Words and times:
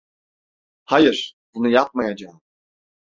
Hayır, 0.83 1.35
bunu 1.53 1.69
yapmayacağım. 1.69 2.41